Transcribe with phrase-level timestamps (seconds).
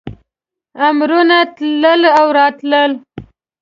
[0.87, 2.91] امرونه تلل او راتلل.